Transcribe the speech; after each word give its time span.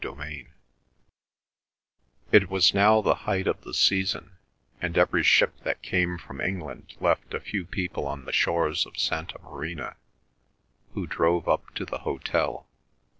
CHAPTER 0.03 0.17
XVII 0.23 0.47
It 2.31 2.49
was 2.49 2.73
now 2.73 3.01
the 3.03 3.13
height 3.13 3.45
of 3.45 3.61
the 3.61 3.71
season, 3.75 4.37
and 4.81 4.97
every 4.97 5.21
ship 5.23 5.53
that 5.61 5.83
came 5.83 6.17
from 6.17 6.41
England 6.41 6.95
left 6.99 7.35
a 7.35 7.39
few 7.39 7.65
people 7.65 8.07
on 8.07 8.25
the 8.25 8.33
shores 8.33 8.87
of 8.87 8.97
Santa 8.97 9.37
Marina 9.43 9.95
who 10.95 11.05
drove 11.05 11.47
up 11.47 11.69
to 11.75 11.85
the 11.85 11.99
hotel. 11.99 12.65